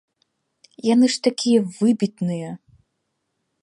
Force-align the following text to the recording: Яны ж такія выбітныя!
Яны 0.93 1.05
ж 1.17 1.21
такія 1.29 1.59
выбітныя! 1.79 2.51